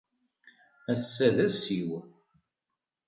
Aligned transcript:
Ass-a 0.91 1.27
d 1.35 1.37
ass-iw. 1.47 1.91